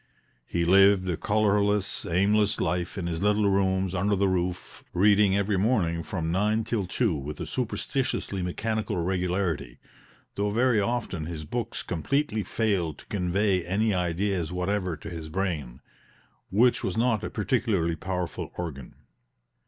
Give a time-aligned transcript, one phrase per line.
[0.47, 5.57] He lived a colorless, aimless life in his little rooms under the roof, reading every
[5.57, 9.77] morning from nine till two with a superstitiously mechanical regularity,
[10.33, 15.81] though very often his books completely failed to convey any ideas whatever to his brain,
[16.49, 18.95] which was not a particularly powerful organ.